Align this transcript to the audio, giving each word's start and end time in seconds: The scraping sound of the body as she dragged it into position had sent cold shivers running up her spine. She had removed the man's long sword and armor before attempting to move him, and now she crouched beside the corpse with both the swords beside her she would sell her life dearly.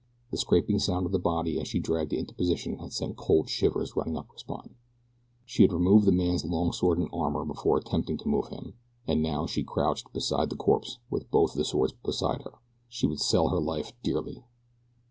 The 0.31 0.37
scraping 0.37 0.79
sound 0.79 1.05
of 1.05 1.11
the 1.11 1.19
body 1.19 1.59
as 1.59 1.67
she 1.67 1.79
dragged 1.79 2.11
it 2.11 2.17
into 2.17 2.33
position 2.33 2.79
had 2.79 2.91
sent 2.91 3.17
cold 3.17 3.49
shivers 3.51 3.95
running 3.95 4.17
up 4.17 4.29
her 4.31 4.37
spine. 4.39 4.73
She 5.45 5.61
had 5.61 5.71
removed 5.71 6.07
the 6.07 6.11
man's 6.11 6.43
long 6.43 6.71
sword 6.73 6.97
and 6.97 7.07
armor 7.13 7.45
before 7.45 7.77
attempting 7.77 8.17
to 8.17 8.27
move 8.27 8.47
him, 8.47 8.73
and 9.05 9.21
now 9.21 9.45
she 9.45 9.63
crouched 9.63 10.11
beside 10.11 10.49
the 10.49 10.55
corpse 10.55 10.97
with 11.11 11.29
both 11.29 11.53
the 11.53 11.63
swords 11.63 11.93
beside 11.93 12.41
her 12.41 12.55
she 12.89 13.05
would 13.05 13.19
sell 13.19 13.49
her 13.49 13.59
life 13.61 13.91
dearly. 14.01 14.43